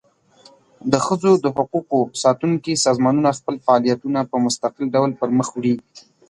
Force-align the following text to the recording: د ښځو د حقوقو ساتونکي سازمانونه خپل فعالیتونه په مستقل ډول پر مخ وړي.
د 0.91 0.93
ښځو 1.05 1.31
د 1.43 1.45
حقوقو 1.55 1.99
ساتونکي 2.23 2.73
سازمانونه 2.85 3.37
خپل 3.39 3.55
فعالیتونه 3.65 4.19
په 4.31 4.35
مستقل 4.45 4.85
ډول 4.95 5.11
پر 5.19 5.29
مخ 5.37 5.47
وړي. 5.53 5.75